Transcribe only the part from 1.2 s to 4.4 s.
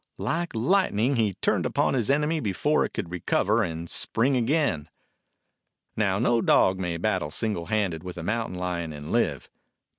turned upon his enemy before it could recover and spring